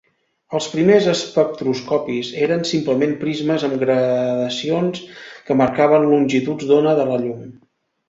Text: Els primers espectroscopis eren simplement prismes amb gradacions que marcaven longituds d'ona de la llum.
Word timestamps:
Els 0.59 0.69
primers 0.69 1.09
espectroscopis 1.11 2.31
eren 2.47 2.65
simplement 2.71 3.15
prismes 3.21 3.67
amb 3.69 3.77
gradacions 3.85 5.01
que 5.51 5.61
marcaven 5.65 6.13
longituds 6.17 6.71
d'ona 6.75 7.01
de 7.05 7.11
la 7.15 7.25
llum. 7.25 7.43